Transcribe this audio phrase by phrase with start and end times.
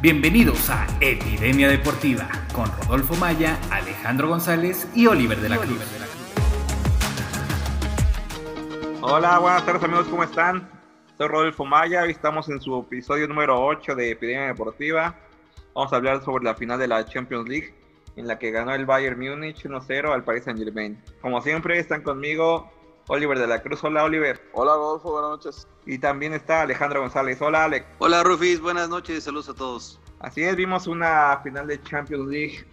[0.00, 5.80] Bienvenidos a Epidemia Deportiva con Rodolfo Maya, Alejandro González y Oliver de la Cruz.
[9.00, 10.70] Hola, buenas tardes amigos, ¿cómo están?
[11.18, 15.16] Soy Rodolfo Maya, hoy estamos en su episodio número 8 de Epidemia Deportiva.
[15.74, 17.74] Vamos a hablar sobre la final de la Champions League,
[18.14, 20.96] en la que ganó el Bayern Múnich 1-0 al Paris Saint Germain.
[21.20, 22.70] Como siempre, están conmigo
[23.08, 23.82] Oliver de la Cruz.
[23.82, 24.40] Hola, Oliver.
[24.52, 25.66] Hola, Rodolfo, buenas noches.
[25.86, 27.40] Y también está Alejandro González.
[27.40, 27.86] Hola, Alex.
[27.98, 29.98] Hola, Rufis, buenas noches, saludos a todos.
[30.20, 32.66] Así es, vimos una final de Champions League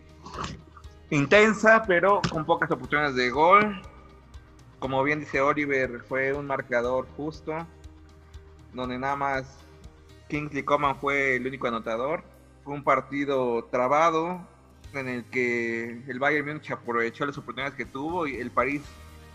[1.09, 3.81] intensa, pero con pocas oportunidades de gol.
[4.80, 7.66] Como bien dice Oliver, fue un marcador justo,
[8.73, 9.59] donde nada más
[10.27, 12.23] Kingsley Coman fue el único anotador.
[12.66, 14.41] Fue un partido trabado,
[14.94, 18.81] en el que el Bayern Múnich aprovechó las oportunidades que tuvo y el París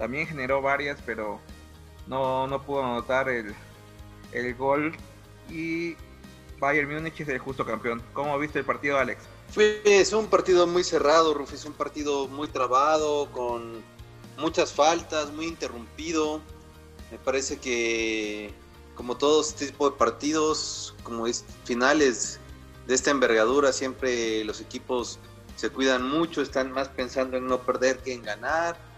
[0.00, 1.38] también generó varias, pero
[2.06, 3.54] no, no pudo anotar el,
[4.32, 4.96] el gol.
[5.50, 5.94] Y
[6.58, 8.02] Bayern Múnich es el justo campeón.
[8.14, 9.22] ¿Cómo viste el partido, Alex?
[9.50, 9.82] Fue
[10.14, 13.82] un partido muy cerrado, Rufis, un partido muy trabado, con
[14.38, 16.40] muchas faltas, muy interrumpido.
[17.10, 18.54] Me parece que,
[18.94, 22.40] como todos este tipo de partidos, como es finales
[22.86, 25.18] de esta envergadura, siempre los equipos
[25.56, 28.89] se cuidan mucho, están más pensando en no perder que en ganar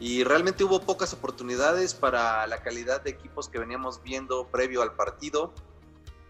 [0.00, 4.94] y realmente hubo pocas oportunidades para la calidad de equipos que veníamos viendo previo al
[4.94, 5.52] partido,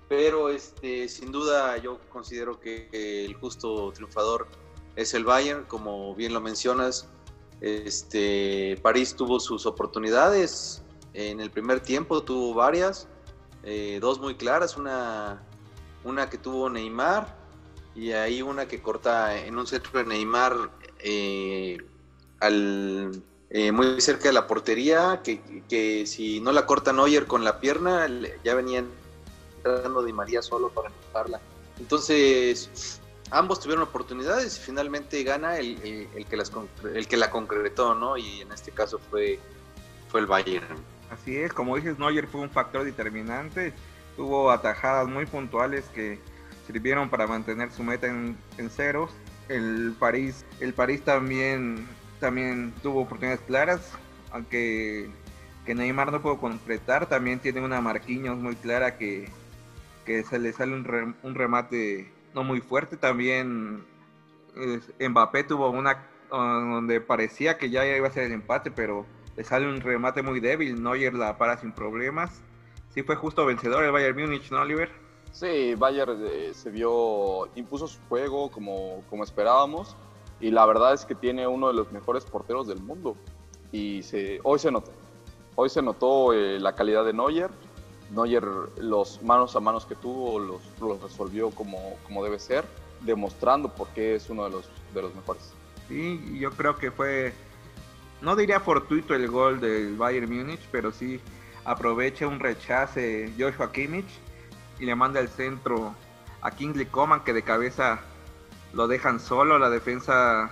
[0.09, 2.89] pero este, sin duda yo considero que
[3.27, 4.47] el justo triunfador
[4.97, 7.09] es el Bayern, como bien lo mencionas,
[7.61, 13.07] este, París tuvo sus oportunidades en el primer tiempo, tuvo varias,
[13.65, 15.43] eh, dos muy claras, una,
[16.05, 17.37] una que tuvo Neymar
[17.95, 21.79] y ahí una que corta en un centro de Neymar eh,
[22.41, 27.61] al eh, muy cerca de la portería, que, si no la corta Neuer con la
[27.61, 28.07] pierna,
[28.45, 28.89] ya venían
[29.57, 31.41] entrando Di María solo para empujarla.
[31.79, 36.53] Entonces, ambos tuvieron oportunidades y finalmente gana el, que, las,
[36.95, 38.17] el que la concretó, ¿no?
[38.19, 39.39] Y en este caso fue,
[40.09, 40.67] fue el Bayern.
[41.11, 43.73] Así es, como dices, Neuer fue un factor determinante,
[44.15, 46.19] tuvo atajadas muy puntuales que
[46.67, 49.11] sirvieron para mantener su meta en, en ceros.
[49.49, 53.93] El París, el París también también tuvo oportunidades claras,
[54.31, 55.11] aunque
[55.65, 59.31] que Neymar no pudo concretar, también tiene una Marquinhos muy clara que,
[60.07, 63.85] se le sale un, remate no muy fuerte, también
[64.99, 69.05] Mbappé tuvo una ah, donde parecía que ya iba a ser el empate, pero
[69.37, 72.41] le sale un remate muy débil, Neuer la para sin problemas.
[72.95, 74.91] Sí fue justo vencedor el Bayern Múnich, ¿no, Oliver?
[75.33, 79.95] Sí, Bayern eh, se vio, impuso su juego como, como esperábamos
[80.41, 83.17] y la verdad es que tiene uno de los mejores porteros del mundo.
[83.73, 84.93] Y se, hoy se notó.
[85.57, 87.51] Hoy se notó eh, la calidad de Neuer.
[88.11, 88.45] Neuer,
[88.79, 92.65] los manos a manos que tuvo, los, los resolvió como, como debe ser,
[93.01, 95.53] demostrando por qué es uno de los, de los mejores.
[95.89, 97.35] Sí, yo creo que fue,
[98.23, 101.21] no diría fortuito el gol del Bayern Múnich, pero sí
[101.65, 104.09] aprovecha un rechace Joshua Kimmich
[104.79, 105.95] y le manda el centro
[106.41, 108.01] a Kingsley Coman que de cabeza
[108.73, 110.51] lo dejan solo la defensa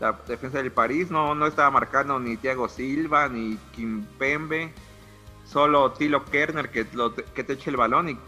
[0.00, 4.72] la defensa del París no, no estaba marcando ni Thiago Silva ni Kimpembe
[5.48, 6.86] solo Tilo Kerner que,
[7.34, 8.18] que te eche el balón y,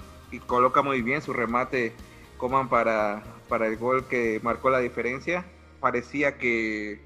[0.47, 1.93] coloca muy bien su remate
[2.39, 5.45] Coman para, para el gol que marcó la diferencia.
[5.81, 7.03] Parecía que,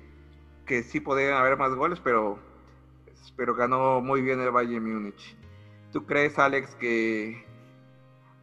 [0.66, 2.38] que sí podían haber más goles pero
[3.36, 5.34] pero ganó muy bien el Bayern Múnich.
[5.92, 7.44] ¿tú crees Alex que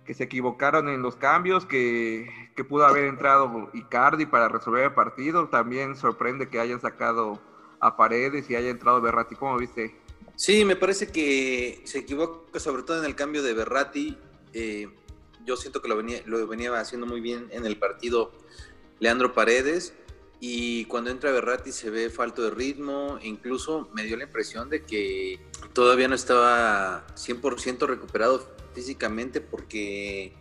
[0.06, 2.30] que se equivocaron en los cambios, que,
[2.68, 5.50] pudo haber entrado Icardi para resolver el partido.
[5.50, 7.42] También sorprende que hayan sacado
[7.80, 9.36] a Paredes y haya entrado Berratti.
[9.36, 9.96] ¿Cómo viste?
[10.36, 14.18] Sí, me parece que se equivoca sobre todo en el cambio de Berratti.
[14.54, 14.90] Eh,
[15.44, 18.32] yo siento que lo venía, lo venía haciendo muy bien en el partido
[19.00, 19.96] Leandro Paredes.
[20.44, 23.20] Y cuando entra Berratti se ve falto de ritmo.
[23.22, 25.40] Incluso me dio la impresión de que
[25.72, 30.34] todavía no estaba 100% recuperado físicamente porque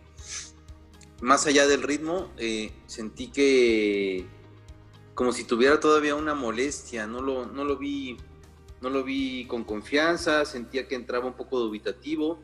[1.21, 4.25] más allá del ritmo, eh, sentí que
[5.13, 8.17] como si tuviera todavía una molestia, no lo, no lo vi,
[8.81, 12.41] no lo vi con confianza, sentía que entraba un poco dubitativo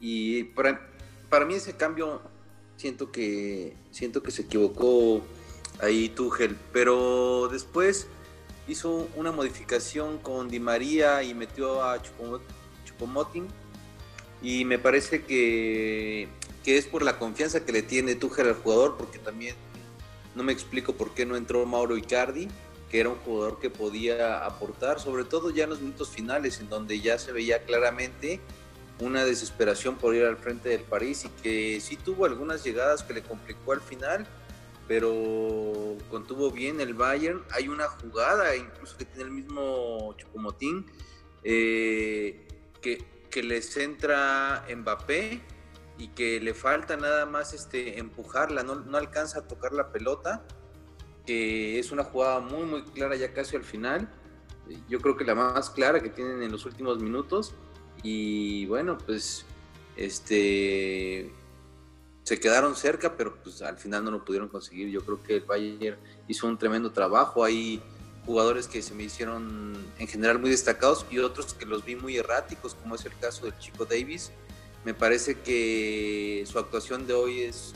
[0.00, 0.90] y para,
[1.30, 2.22] para mí ese cambio
[2.74, 5.22] siento que siento que se equivocó
[5.80, 8.06] ahí Tuchel, pero después
[8.68, 12.00] hizo una modificación con Di María y metió a
[12.84, 13.48] Chupomoting
[14.42, 16.28] y me parece que,
[16.64, 19.54] es por la confianza que le tiene Tuchel al jugador, porque también
[20.34, 22.48] no me explico por qué no entró Mauro Icardi,
[22.90, 26.68] que era un jugador que podía aportar, sobre todo ya en los minutos finales, en
[26.68, 28.40] donde ya se veía claramente
[28.98, 33.14] una desesperación por ir al frente del París y que sí tuvo algunas llegadas que
[33.14, 34.26] le complicó al final,
[34.88, 37.42] pero contuvo bien el Bayern.
[37.52, 40.86] Hay una jugada, incluso que tiene el mismo Chupomotín,
[41.44, 42.46] eh,
[42.80, 45.40] que, que le centra Mbappé
[45.98, 50.44] y que le falta nada más este, empujarla, no, no alcanza a tocar la pelota,
[51.26, 54.12] que es una jugada muy, muy clara ya casi al final.
[54.88, 57.54] Yo creo que la más clara que tienen en los últimos minutos.
[58.02, 59.44] Y bueno, pues
[59.96, 61.32] este
[62.22, 64.88] se quedaron cerca, pero pues al final no lo pudieron conseguir.
[64.88, 65.98] Yo creo que el Bayern
[66.28, 67.44] hizo un tremendo trabajo.
[67.44, 67.82] Hay
[68.24, 72.16] jugadores que se me hicieron en general muy destacados y otros que los vi muy
[72.16, 74.30] erráticos, como es el caso del chico Davis.
[74.84, 77.72] Me parece que su actuación de hoy es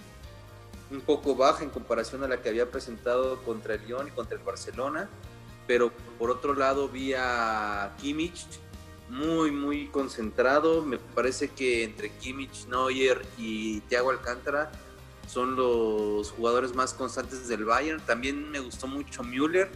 [0.90, 4.37] un poco baja en comparación a la que había presentado contra el Lyon y contra
[4.37, 5.08] el Barcelona,
[5.66, 8.46] pero por otro lado vi a Kimmich
[9.08, 10.82] muy, muy concentrado.
[10.82, 14.70] Me parece que entre Kimmich, Neuer y Thiago Alcántara
[15.26, 18.00] son los jugadores más constantes del Bayern.
[18.00, 19.70] También me gustó mucho Müller.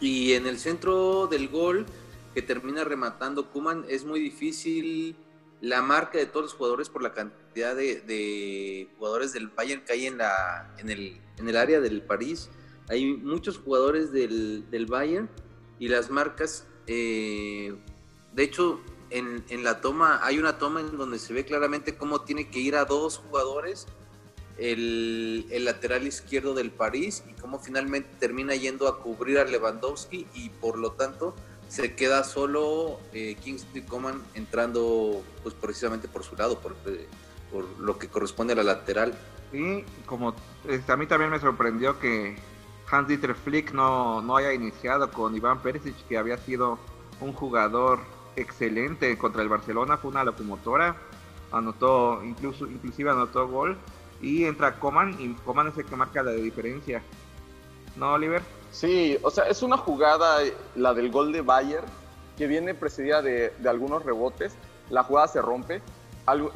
[0.00, 1.86] Y en el centro del gol
[2.34, 5.16] que termina rematando Kuman es muy difícil
[5.60, 10.06] la marca de todos los jugadores por la cantidad de, jugadores del Bayern que hay
[10.06, 12.48] en, la, en, el, en el área del París.
[12.88, 15.28] Hay muchos jugadores del, del Bayern
[15.78, 17.76] y las marcas eh,
[18.32, 18.80] de hecho,
[19.10, 22.76] en, la toma, hay una toma en donde se ve claramente cómo tiene que ir
[22.76, 23.86] a dos jugadores
[24.56, 30.50] el, lateral izquierdo del París y cómo finalmente termina yendo a cubrir a Lewandowski y
[30.50, 31.34] por lo tanto
[31.68, 37.06] se queda solo eh, Kingsley Coman entrando pues precisamente por su lado, por, eh,
[37.50, 39.14] por lo que corresponde a la lateral.
[39.52, 40.34] Y como
[40.86, 42.36] a mí también me sorprendió que
[42.90, 46.78] Hans-Dieter Flick no, no haya iniciado con Iván Perisic, que había sido
[47.20, 48.00] un jugador
[48.36, 50.96] excelente contra el Barcelona, fue una locomotora,
[51.52, 53.76] anotó, incluso, inclusive anotó gol,
[54.20, 57.02] y entra Coman, y Coman es el que marca la diferencia.
[57.96, 58.42] ¿No, Oliver?
[58.70, 60.38] Sí, o sea, es una jugada,
[60.76, 61.86] la del gol de Bayern,
[62.36, 64.54] que viene precedida de, algunos rebotes,
[64.90, 65.82] la jugada se rompe,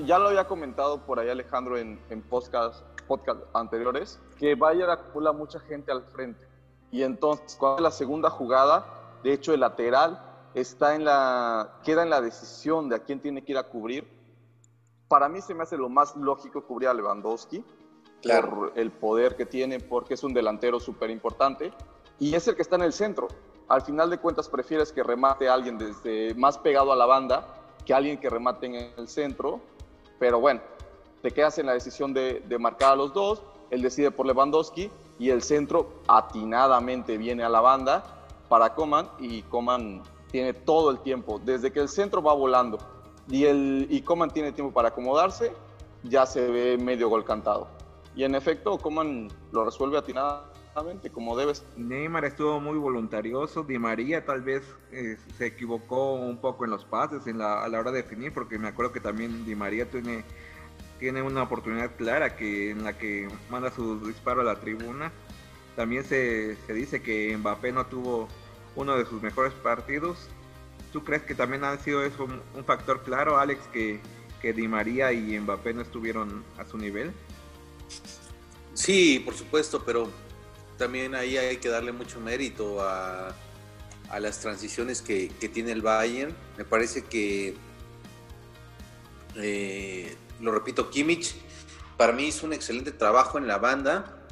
[0.04, 5.32] ya lo había comentado por ahí Alejandro en, en podcast, podcast anteriores, que Bayern acumula
[5.32, 6.46] mucha gente al frente.
[6.92, 8.86] Y entonces, cuando la segunda jugada,
[9.24, 10.20] de hecho el lateral
[10.54, 14.08] está en la, queda en la decisión de a quién tiene que ir a cubrir.
[15.08, 17.64] Para mí se me hace lo más lógico cubrir a Lewandowski
[18.22, 21.72] por el poder que tiene, porque es un delantero súper importante
[22.18, 23.28] y es el que está en el centro.
[23.68, 27.46] Al final de cuentas prefieres que remate a alguien desde más pegado a la banda
[27.84, 29.60] que alguien que remate en el centro,
[30.18, 30.62] pero bueno,
[31.20, 34.90] te quedas en la decisión de, de marcar a los dos, él decide por Lewandowski
[35.18, 38.04] y el centro atinadamente viene a la banda
[38.48, 40.02] para Coman y Coman
[40.34, 42.78] tiene todo el tiempo, desde que el centro va volando
[43.28, 45.52] y, el, y Coman tiene tiempo para acomodarse,
[46.02, 47.68] ya se ve medio gol cantado.
[48.16, 51.64] Y en efecto, Coman lo resuelve atinadamente, como debes.
[51.76, 56.84] Neymar estuvo muy voluntarioso, Di María tal vez eh, se equivocó un poco en los
[56.84, 59.88] pases en la, a la hora de definir, porque me acuerdo que también Di María
[59.88, 60.24] tiene,
[60.98, 65.12] tiene una oportunidad clara que, en la que manda su disparo a la tribuna.
[65.76, 68.26] También se, se dice que Mbappé no tuvo
[68.76, 70.28] uno de sus mejores partidos.
[70.92, 74.00] ¿Tú crees que también ha sido eso un, factor claro, Alex, que,
[74.40, 77.12] que Di María y Mbappé no estuvieron a su nivel?
[78.74, 80.08] Sí, por supuesto, pero
[80.78, 83.34] también ahí hay que darle mucho mérito a,
[84.10, 86.34] a las transiciones que, que, tiene el Bayern.
[86.56, 87.56] Me parece que,
[89.36, 91.34] eh, lo repito, Kimmich
[91.96, 94.26] para mí hizo un excelente trabajo en la banda.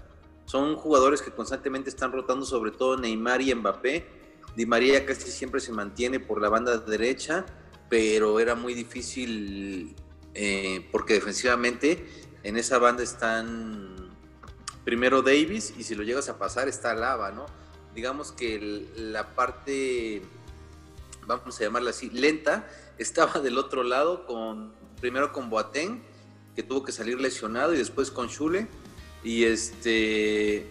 [0.45, 4.22] Son jugadores que constantemente están rotando, sobre todo Neymar y Mbappé
[4.57, 7.47] Di María casi siempre se mantiene por la banda derecha,
[7.89, 9.95] pero era muy difícil
[10.35, 12.07] eh, porque defensivamente
[12.43, 14.11] en esa banda están
[14.85, 17.47] primero Davis y si lo llegas a pasar está Lava, ¿no?
[17.95, 20.23] Digamos que la parte,
[21.27, 22.69] vamos a llamarla así, lenta,
[22.99, 26.03] estaba del otro lado con primero con Boateng,
[26.55, 28.69] que tuvo que salir lesionado y después con Schule
[29.25, 30.67] y este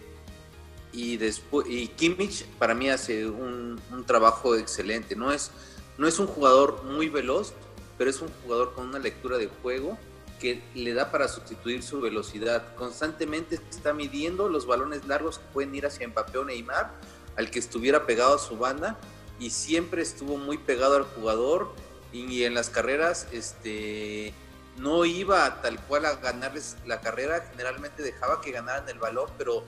[0.92, 5.16] y después y Kimmich para mí hace un, trabajo excelente.
[5.16, 5.50] No es,
[5.98, 7.54] no es un jugador muy veloz,
[7.98, 9.98] pero es un jugador con una lectura de juego
[10.40, 12.74] que le da para sustituir su velocidad.
[12.74, 16.92] Constantemente está midiendo los balones largos que pueden ir hacia Mbappé o Neymar,
[17.36, 18.98] al que estuviera pegado a su banda,
[19.38, 21.72] y siempre estuvo muy pegado al jugador.
[22.12, 24.34] Y en las carreras, este,
[24.78, 29.64] no iba tal cual a ganarles la carrera, generalmente dejaba que ganaran el balón, pero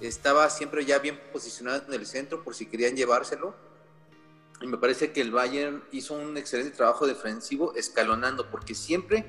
[0.00, 3.54] estaba siempre ya bien posicionado en el centro por si querían llevárselo.
[4.60, 9.26] y me parece que el Bayern hizo un excelente trabajo defensivo escalonando, porque siempre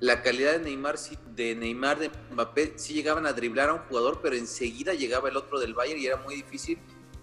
[0.00, 0.98] la calidad de Neymar,
[1.34, 5.36] de Neymar, de Mbappé, sí llegaban a driblar a un jugador, pero enseguida llegaba el
[5.36, 6.78] otro del Bayern y era muy difícil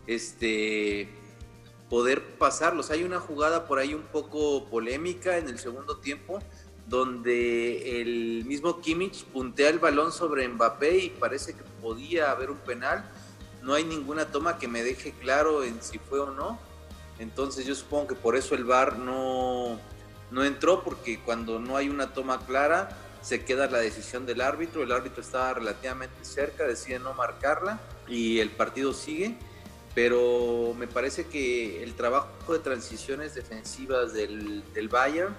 [0.07, 1.09] este,
[1.89, 2.91] poder pasarlos.
[2.91, 6.39] Hay una jugada por ahí un poco polémica en el segundo tiempo,
[6.87, 12.57] donde el mismo Kimmich puntea el balón sobre Mbappé y parece que podía haber un
[12.57, 13.09] penal.
[13.63, 16.59] No hay ninguna toma que me deje claro en si fue o no.
[17.17, 19.79] Entonces yo supongo que por eso el VAR no,
[20.31, 22.89] no entró porque cuando no hay una toma clara
[23.21, 28.39] se queda la decisión del árbitro, el árbitro estaba relativamente cerca, decide no marcarla y
[28.39, 29.35] el partido sigue,
[29.95, 35.33] pero me parece que el trabajo de transiciones defensivas del, del Bayern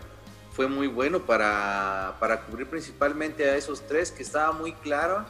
[0.56, 5.26] fue muy bueno para, para, cubrir principalmente a esos tres, que estaba muy clara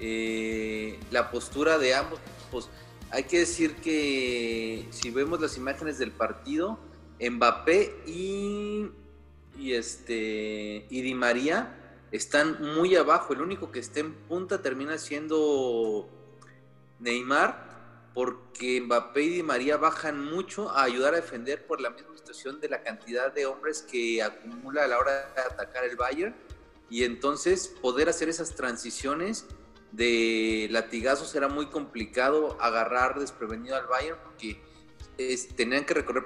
[0.00, 2.18] eh, la postura de ambos.
[2.50, 2.70] Pues,
[3.10, 6.78] hay que decir que si vemos las imágenes del partido,
[7.20, 8.86] Mbappé y,
[9.58, 11.76] y, este, y Di María
[12.10, 13.34] están muy abajo.
[13.34, 16.08] El único que esté en punta termina siendo
[16.98, 22.15] Neymar, porque Mbappé y Di María bajan mucho a ayudar a defender por la misma
[22.26, 26.34] situación de la cantidad de hombres que acumula a la hora de atacar el Bayern.
[26.90, 29.46] Y entonces poder hacer esas transiciones
[29.92, 34.60] de latigazos era muy complicado agarrar desprevenido al Bayern porque
[35.56, 36.24] tenían que recorrer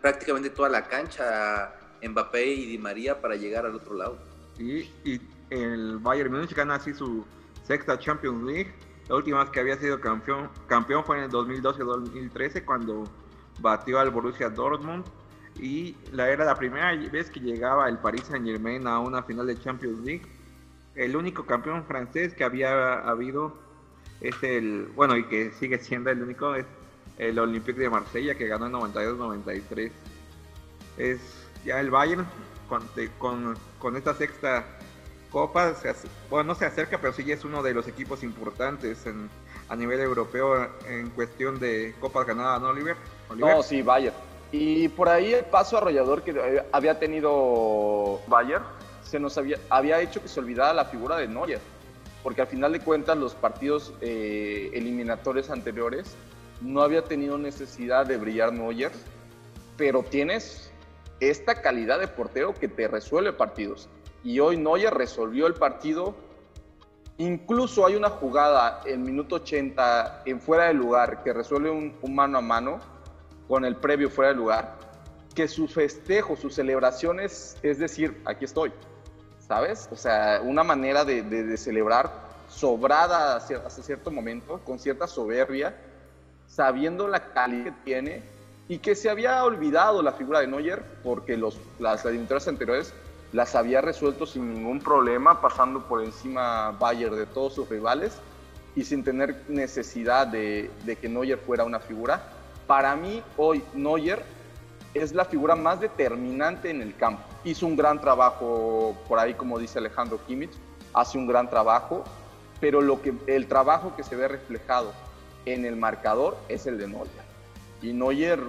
[0.00, 4.18] prácticamente toda la cancha Mbappé y Di María para llegar al otro lado.
[4.58, 5.20] y
[5.50, 7.24] el Bayern Múnich gana así su
[7.66, 8.72] sexta Champions League.
[9.08, 13.04] La última vez que había sido campeón, campeón fue en el 2012-2013 cuando
[13.60, 15.04] batió al Borussia Dortmund
[15.58, 19.46] y la era la primera vez que llegaba el Paris Saint Germain a una final
[19.46, 20.22] de Champions League.
[20.94, 23.54] El único campeón francés que había habido
[24.20, 26.66] es el, bueno, y que sigue siendo el único, es
[27.18, 29.90] el Olympique de Marsella que ganó en 92-93.
[30.98, 31.20] Es
[31.64, 32.26] ya el Bayern
[32.68, 32.82] con,
[33.18, 34.64] con, con esta sexta
[35.30, 35.94] copa, se,
[36.28, 39.30] bueno, no se acerca, pero sí es uno de los equipos importantes en,
[39.68, 42.96] a nivel europeo en cuestión de copas ganadas, ¿no, Oliver?
[43.30, 43.56] Oliver?
[43.56, 44.14] No, sí, Bayern.
[44.52, 48.64] Y por ahí el paso arrollador que había tenido Bayern
[49.02, 51.60] se nos había, había hecho que se olvidara la figura de Neuer,
[52.22, 56.14] porque al final de cuentas los partidos eh, eliminatorios anteriores
[56.60, 58.92] no había tenido necesidad de brillar Neuer,
[59.76, 60.70] pero tienes
[61.20, 63.88] esta calidad de portero que te resuelve partidos.
[64.24, 66.14] Y hoy Neuer resolvió el partido.
[67.18, 72.38] Incluso hay una jugada en minuto 80 en fuera de lugar que resuelve un, mano
[72.38, 72.80] a mano
[73.52, 74.78] con el previo fuera de lugar,
[75.34, 78.72] que su festejo, sus celebraciones, es decir, aquí estoy,
[79.46, 79.90] ¿sabes?
[79.92, 82.10] O sea, una manera de, de celebrar
[82.48, 85.76] sobrada hasta cierto momento, con cierta soberbia,
[86.46, 88.22] sabiendo la calidad que tiene
[88.68, 92.94] y que se había olvidado la figura de Neuer porque los, las eliminatorias anteriores
[93.34, 98.18] las había resuelto sin ningún problema, pasando por encima Bayern de todos sus rivales
[98.74, 102.38] y sin tener necesidad de, de, que Neuer fuera una figura.
[102.66, 104.22] Para mí, hoy Neuer
[104.94, 107.22] es la figura más determinante en el campo.
[107.44, 110.52] Hizo un gran trabajo, por ahí como dice Alejandro Kimmich,
[110.92, 112.04] hace un gran trabajo,
[112.60, 114.92] pero lo que, el trabajo que se ve reflejado
[115.46, 117.08] en el marcador es el de Neuer.
[117.80, 118.40] Y Neuer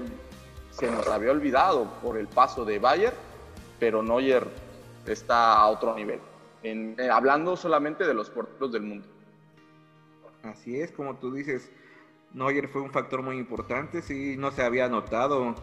[0.71, 3.15] se nos había olvidado por el paso de Bayern,
[3.79, 4.47] pero Neuer
[5.07, 6.19] está a otro nivel,
[6.63, 9.07] eh, hablando solamente de los porteros del mundo.
[10.43, 11.71] Así es, como tú dices,
[12.33, 15.55] Neuer fue un factor muy importante, sí, no se había notado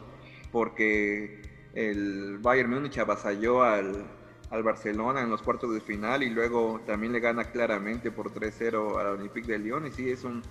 [0.52, 1.42] porque
[1.74, 4.06] el Bayern Múnich avasalló al,
[4.50, 8.98] al Barcelona en los cuartos de final y luego también le gana claramente por 3-0
[8.98, 10.42] al Olympique de Lyon y sí es un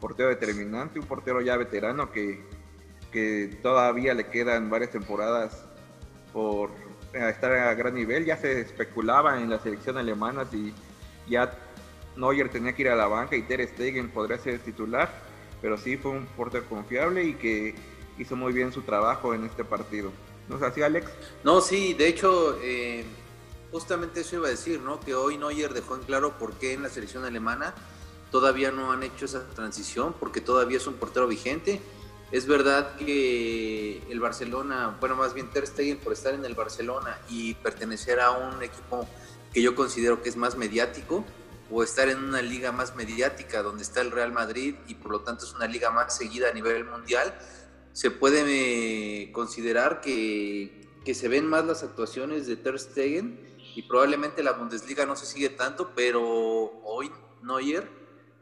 [0.00, 2.44] portero determinante, un portero ya veterano que,
[3.10, 5.66] que todavía le quedan varias temporadas
[6.32, 6.70] por
[7.12, 8.24] estar a gran nivel.
[8.24, 10.72] Ya se especulaba en la selección alemana si
[11.28, 11.52] ya
[12.16, 15.10] Neuer tenía que ir a la banca y Ter Stegen podría ser titular,
[15.60, 17.74] pero sí fue un portero confiable y que
[18.18, 20.10] hizo muy bien su trabajo en este partido.
[20.48, 21.10] ¿No es así, Alex?
[21.44, 23.04] No, sí, de hecho, eh,
[23.70, 24.98] justamente eso iba a decir, ¿no?
[25.00, 27.74] Que hoy Neuer dejó en claro por qué en la selección alemana
[28.30, 31.80] todavía no han hecho esa transición, porque todavía es un portero vigente.
[32.30, 37.18] Es verdad que el Barcelona, bueno, más bien Ter Stegen por estar en el Barcelona
[37.28, 39.08] y pertenecer a un equipo
[39.52, 41.24] que yo considero que es más mediático,
[41.70, 45.20] o estar en una liga más mediática donde está el Real Madrid y por lo
[45.20, 47.38] tanto es una liga más seguida a nivel mundial,
[47.92, 53.82] se puede eh, considerar que, que se ven más las actuaciones de Ter Stegen y
[53.82, 56.22] probablemente la Bundesliga no se sigue tanto, pero
[56.84, 57.10] hoy
[57.42, 57.88] Neuer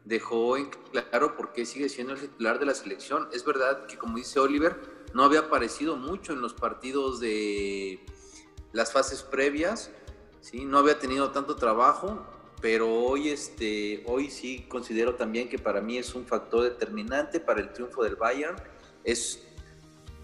[0.05, 3.29] dejó en claro por qué sigue siendo el titular de la selección.
[3.33, 4.81] Es verdad que, como dice Oliver,
[5.15, 8.05] no había aparecido mucho en los partidos de
[8.73, 9.91] las fases previas,
[10.41, 10.65] ¿sí?
[10.65, 12.25] no había tenido tanto trabajo,
[12.67, 17.61] pero hoy, este, hoy sí considero también que para mí es un factor determinante para
[17.61, 18.57] el triunfo del Bayern.
[19.05, 19.47] Es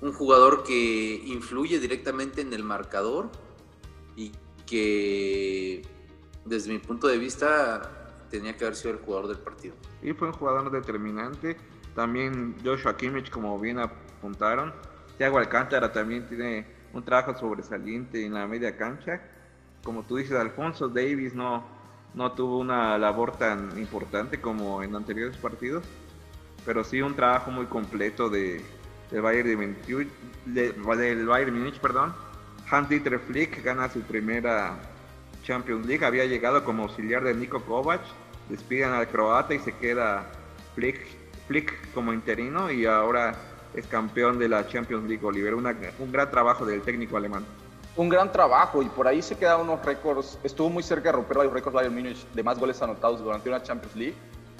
[0.00, 3.30] un jugador que influye directamente en el marcador
[4.16, 4.32] y
[4.66, 5.82] que
[6.44, 9.76] desde mi punto de vista tenía que haber sido el jugador del partido.
[10.02, 11.56] Y fue un jugador determinante.
[11.94, 14.74] También Joshua Kimmich, como bien apuntaron.
[15.16, 19.22] Thiago Alcántara también tiene un trabajo sobresaliente en la media cancha.
[19.84, 21.81] Como tú dices, Alfonso Davis no,
[22.14, 25.84] no tuvo una labor tan importante como en anteriores partidos,
[26.64, 28.62] pero sí un trabajo muy completo de,
[29.10, 29.76] Bayern
[30.46, 32.14] de, del Bayern Munich, perdón.
[32.70, 34.78] Hans-Dieter Flick gana su primera
[35.42, 38.00] Champions League, había llegado como auxiliar de Niko Kovac,
[38.48, 40.26] despiden al croata y se queda
[40.74, 41.00] Flick,
[41.48, 43.34] Flick como interino y ahora
[43.74, 45.54] es campeón de la Champions League, Oliver.
[45.54, 47.44] un gran trabajo del técnico alemán.
[47.94, 50.38] Un gran trabajo y por ahí se quedaron unos récords.
[50.42, 53.62] Estuvo muy cerca de romper los récords Bayern Munich de más goles anotados durante una
[53.62, 54.14] Champions League.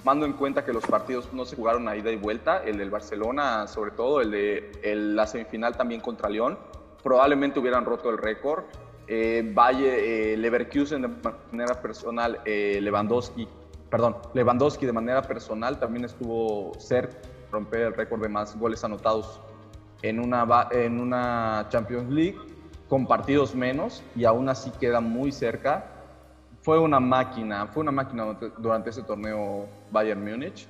[0.05, 2.63] Mando en cuenta que los partidos no se jugaron a ida y vuelta.
[2.63, 6.59] El del Barcelona, sobre todo, el de la semifinal también contra León,
[7.03, 8.65] probablemente hubieran roto el récord.
[9.07, 11.09] Eh, Valle, eh, Leverkusen de
[11.51, 13.49] manera personal, eh, Lewandowski,
[13.91, 17.17] perdón, Lewandowski de manera personal también estuvo cerca
[17.51, 19.41] romper el récord de más goles anotados
[20.03, 22.39] en una, en una Champions League
[22.93, 25.87] con partidos menos y aún así queda muy cerca.
[26.61, 30.69] Fue una máquina, fue una máquina durante ese torneo Bayern Múnich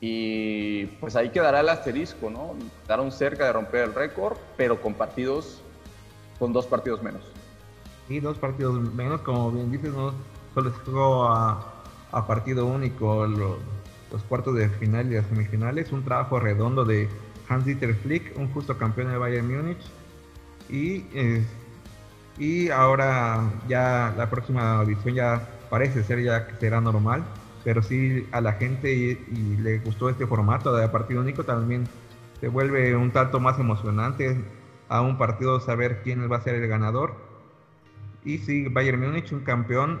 [0.00, 2.56] y pues ahí quedará el asterisco, ¿no?
[2.82, 5.62] Quedaron cerca de romper el récord, pero con partidos,
[6.40, 7.22] con dos partidos menos.
[8.08, 10.12] Y dos partidos menos, como bien dices, no
[10.54, 11.72] solo se jugó a,
[12.10, 15.92] a partido único los cuartos de final y las semifinales.
[15.92, 17.08] Un trabajo redondo de
[17.48, 19.78] Hans-Dieter Flick, un justo campeón de Bayern Múnich.
[20.68, 21.44] Y, eh,
[22.38, 27.24] y ahora ya la próxima edición ya parece ser ya que será normal.
[27.64, 31.88] Pero sí a la gente y, le gustó este formato de partido único también
[32.40, 34.36] se vuelve un tanto más emocionante
[34.88, 37.14] a un partido saber quién va a ser el ganador.
[38.24, 40.00] Y sí, Bayern Múnich, un campeón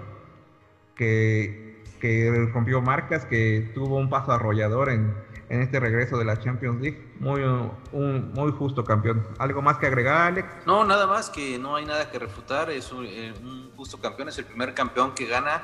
[0.94, 1.64] que
[2.04, 5.14] que rompió marcas, que tuvo un paso arrollador en,
[5.48, 7.14] en este regreso de la Champions League.
[7.20, 9.26] Muy, un, muy justo campeón.
[9.38, 10.48] ¿Algo más que agregar, Alex?
[10.66, 12.70] No, nada más, que no hay nada que refutar.
[12.70, 13.34] Es un, eh,
[13.76, 15.62] justo campeón, es el primer campeón que gana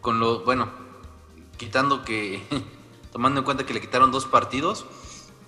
[0.00, 0.68] con lo, bueno,
[1.56, 2.42] quitando que,
[3.12, 4.86] tomando en cuenta que le quitaron dos partidos,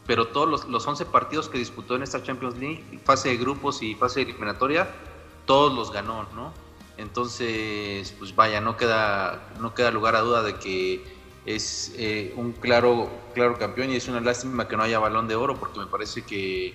[0.06, 3.82] pero todos los, los 11 partidos que disputó en esta Champions League, fase de grupos
[3.82, 4.88] y fase eliminatoria,
[5.46, 6.52] todos los ganó, ¿no?
[6.96, 11.04] Entonces, pues vaya, no queda, no queda lugar a duda de que
[11.46, 15.34] es eh, un claro, claro campeón y es una lástima que no haya balón de
[15.34, 16.74] oro porque me parece que,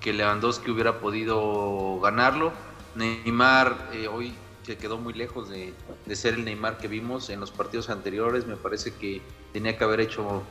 [0.00, 2.52] que Lewandowski hubiera podido ganarlo.
[2.94, 5.72] Neymar eh, hoy se quedó muy lejos de,
[6.04, 8.46] de, ser el Neymar que vimos en los partidos anteriores.
[8.46, 10.42] Me parece que tenía que haber hecho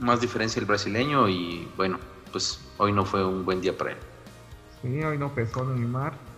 [0.00, 1.98] más diferencia el brasileño y bueno,
[2.32, 3.98] pues hoy no fue un buen día para él.
[4.82, 6.30] Sí, hoy no pesó Neymar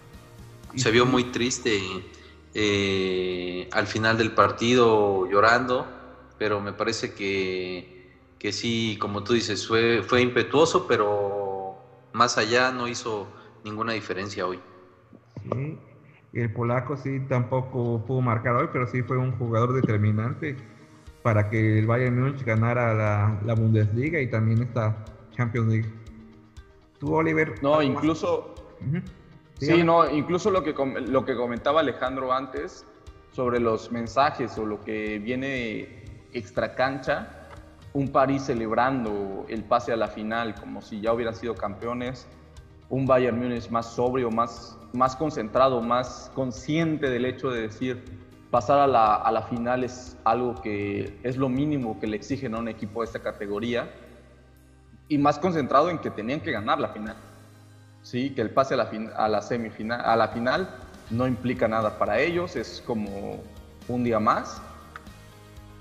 [0.76, 1.80] se vio muy triste
[2.54, 5.86] eh, al final del partido llorando,
[6.42, 11.76] pero me parece que, que sí, como tú dices, fue, fue impetuoso, pero
[12.12, 13.28] más allá no hizo
[13.62, 14.58] ninguna diferencia hoy.
[15.44, 15.78] Sí,
[16.32, 20.56] el polaco sí tampoco pudo marcar hoy, pero sí fue un jugador determinante
[21.22, 25.92] para que el Bayern Múnich ganara la, Bundesliga y también esta Champions League.
[26.98, 27.62] Tú, Oliver.
[27.62, 28.52] No, incluso.
[29.58, 30.74] Sí, no, incluso lo que,
[31.06, 32.84] lo que comentaba Alejandro antes
[33.30, 36.01] sobre los mensajes o lo que viene
[36.32, 37.48] extra cancha,
[37.92, 42.26] un París celebrando el pase a la final como si ya hubieran sido campeones,
[42.88, 48.02] un Bayern Múnich más sobrio, más, más concentrado, más consciente del hecho de decir
[48.50, 52.54] pasar a la, a la final es algo que es lo mínimo que le exigen
[52.54, 53.90] a un equipo de esta categoría
[55.08, 57.16] y más concentrado en que tenían que ganar la final.
[58.02, 58.30] ¿sí?
[58.30, 60.68] que el pase a la, a la semifinal, a la final
[61.10, 63.40] no implica nada para ellos, es como
[63.88, 64.60] un día más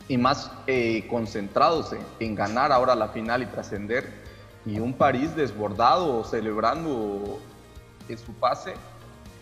[0.08, 4.12] y más eh, concentrados en, ganar ahora la final y trascender
[4.66, 7.40] y un París desbordado celebrando
[8.18, 8.74] su pase.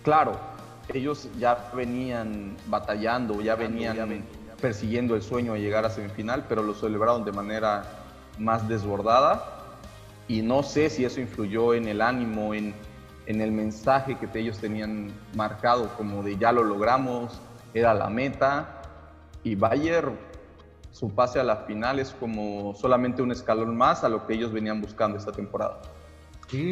[0.04, 0.34] Claro,
[0.94, 4.24] ellos ya venían batallando, ya venían.
[4.62, 7.84] persiguiendo el sueño de llegar a semifinal, pero lo celebraron de manera
[8.38, 9.56] más desbordada.
[10.28, 12.74] Y no sé si eso influyó en el ánimo, en,
[13.26, 17.40] en el mensaje que ellos tenían marcado como de ya lo logramos,
[17.74, 18.82] era la meta.
[19.44, 20.12] Y Bayer
[20.92, 24.52] su pase a la final es como solamente un escalón más a lo que ellos
[24.52, 25.82] venían buscando esta temporada.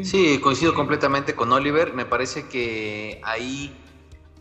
[0.03, 0.39] Sí.
[0.41, 1.93] coincido completamente con Oliver.
[1.93, 3.75] Me parece que ahí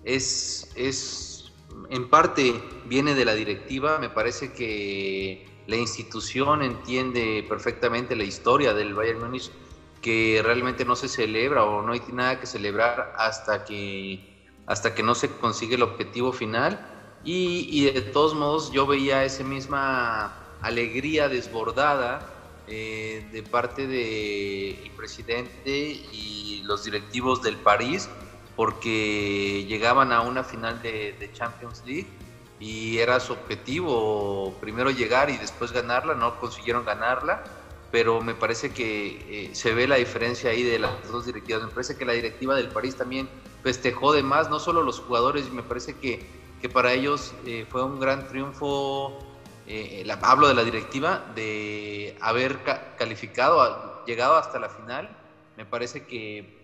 [0.04, 1.52] es, es,
[1.90, 2.54] en parte
[2.86, 3.98] viene de la directiva.
[3.98, 9.50] Me parece que la institución entiende perfectamente la historia del Bayern Múnich,
[10.00, 15.02] que realmente no se celebra o no hay nada que celebrar hasta que, hasta que
[15.02, 16.95] no se consigue el objetivo final.
[17.28, 22.20] Y, de todos modos yo veía esa misma alegría desbordada
[22.68, 25.70] eh, de parte del presidente
[26.12, 28.08] y los directivos del París
[28.54, 32.06] porque llegaban a una final de, Champions League
[32.60, 37.42] y era su objetivo primero llegar y después ganarla, no consiguieron ganarla,
[37.90, 41.62] pero me parece que eh, se ve la diferencia ahí de las dos directivas.
[41.62, 43.28] Me parece que la directiva del París también
[43.62, 47.82] festejó de más, no solo los jugadores, me parece que, que para ellos eh, fue
[47.84, 49.18] un gran triunfo
[49.66, 52.60] eh, hablo de la directiva, de haber
[52.96, 55.08] calificado, llegado hasta la final.
[55.56, 56.56] Me parece que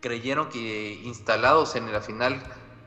[0.00, 2.42] creyeron que instalados en la final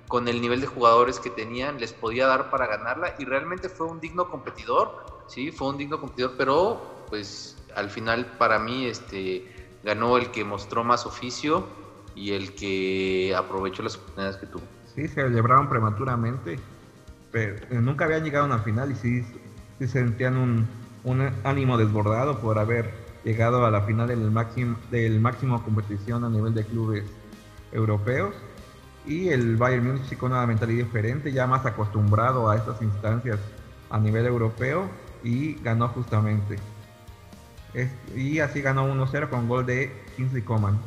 [0.08, 3.88] con el nivel de jugadores que tenían les podía dar para ganarla y realmente fue
[3.88, 9.44] un digno competidor, sí, fue un digno competidor, pero pues al final para mí este
[9.84, 11.68] ganó el que mostró más oficio
[12.16, 14.64] y el que aprovechó las oportunidades que tuvo.
[14.96, 16.60] Sí, celebraron prematuramente,
[17.32, 19.26] pero nunca habían llegado a una final y sí
[19.80, 20.68] sí sentían un,
[21.04, 22.92] un ánimo desbordado por haber
[23.24, 27.06] llegado a la final del máximo, del máximo competición a nivel de clubes
[27.72, 28.36] europeos.
[29.06, 33.40] Y el Bayern Múnich con una mentalidad diferente, ya más acostumbrado a estas instancias
[33.90, 34.90] a nivel europeo
[35.24, 36.58] y ganó justamente.
[38.16, 40.80] y así ganó 1-0 con gol de Kingsley Coman.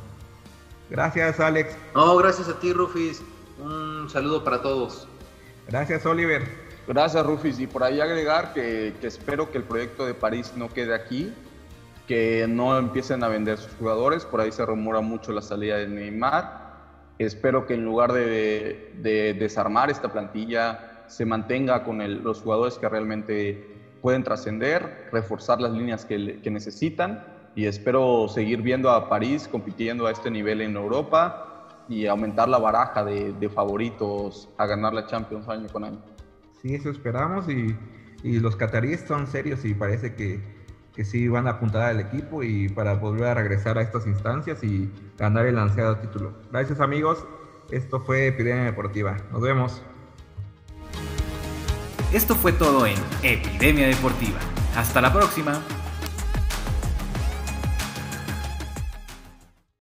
[0.88, 1.76] Gracias Alex.
[1.94, 3.22] No, gracias a ti Rufis.
[3.58, 5.08] Un saludo para todos.
[5.68, 6.66] Gracias Oliver.
[6.86, 7.58] Gracias, Rufis.
[7.58, 11.32] Y por ahí agregar que, espero que el proyecto de París no quede aquí,
[12.06, 14.24] que no empiecen a vender sus jugadores.
[14.24, 16.66] Por ahí se rumora mucho la salida de Neymar.
[17.18, 23.66] Espero que en lugar de, desarmar esta plantilla, se mantenga con los jugadores que realmente
[24.00, 27.24] pueden trascender, reforzar las líneas que, necesitan.
[27.56, 31.55] Y espero seguir viendo a París compitiendo a este nivel en Europa
[31.88, 36.00] y aumentar la baraja de, de favoritos a ganar la Champions año con año.
[36.62, 37.76] Sí, eso esperamos y,
[38.22, 40.40] los cataríes son serios y parece que,
[40.94, 44.64] que, sí van a apuntar al equipo y para volver a regresar a estas instancias
[44.64, 46.32] y ganar el ansiado título.
[46.50, 47.24] Gracias amigos,
[47.70, 49.16] esto fue Epidemia Deportiva.
[49.30, 49.82] Nos vemos.
[52.12, 54.38] Esto fue todo en Epidemia Deportiva.
[54.74, 55.60] Hasta la próxima.